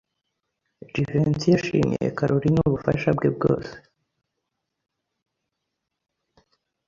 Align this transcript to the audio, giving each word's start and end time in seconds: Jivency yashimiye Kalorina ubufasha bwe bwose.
Jivency 0.91 1.47
yashimiye 1.53 2.07
Kalorina 2.17 2.59
ubufasha 2.69 3.09
bwe 3.17 3.29
bwose. 3.35 3.73